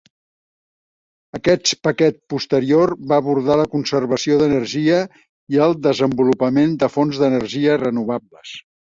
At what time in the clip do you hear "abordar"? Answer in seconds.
3.23-3.57